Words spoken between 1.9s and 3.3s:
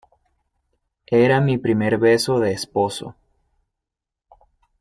beso de esposo.